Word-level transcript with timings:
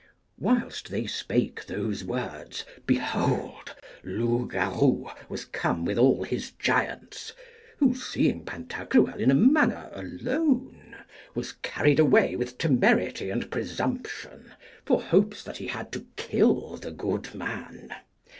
Whilst 0.39 0.89
they 0.89 1.05
spake 1.05 1.63
those 1.67 2.03
words, 2.03 2.65
behold! 2.87 3.75
Loupgarou 4.03 5.11
was 5.29 5.45
come 5.45 5.85
with 5.85 5.99
all 5.99 6.23
his 6.23 6.49
giants, 6.53 7.33
who, 7.77 7.93
seeing 7.93 8.43
Pantagruel 8.43 9.19
in 9.19 9.29
a 9.29 9.35
manner 9.35 9.91
alone, 9.93 10.95
was 11.35 11.51
carried 11.51 11.99
away 11.99 12.35
with 12.35 12.57
temerity 12.57 13.29
and 13.29 13.51
presumption, 13.51 14.51
for 14.85 14.99
hopes 15.03 15.43
that 15.43 15.57
he 15.57 15.67
had 15.67 15.91
to 15.91 16.07
kill 16.15 16.77
the 16.77 16.89
good 16.89 17.35
man. 17.35 17.93